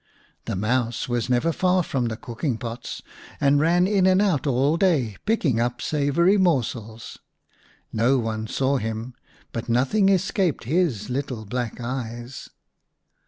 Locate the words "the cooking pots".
2.07-3.03